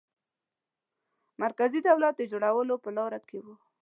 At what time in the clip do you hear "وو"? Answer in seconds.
3.43-3.53